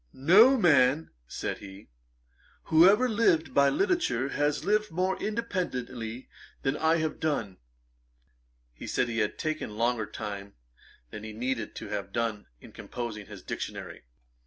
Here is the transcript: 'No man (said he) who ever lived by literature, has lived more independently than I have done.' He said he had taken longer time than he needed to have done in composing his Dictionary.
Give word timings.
'No 0.13 0.57
man 0.57 1.11
(said 1.27 1.59
he) 1.59 1.87
who 2.63 2.89
ever 2.89 3.07
lived 3.07 3.53
by 3.53 3.69
literature, 3.69 4.29
has 4.29 4.65
lived 4.65 4.89
more 4.89 5.15
independently 5.21 6.27
than 6.63 6.75
I 6.75 6.97
have 6.97 7.19
done.' 7.19 7.57
He 8.73 8.87
said 8.87 9.07
he 9.09 9.19
had 9.19 9.37
taken 9.37 9.77
longer 9.77 10.07
time 10.07 10.55
than 11.11 11.23
he 11.23 11.33
needed 11.33 11.75
to 11.75 11.89
have 11.89 12.11
done 12.11 12.47
in 12.59 12.71
composing 12.71 13.27
his 13.27 13.43
Dictionary. 13.43 14.01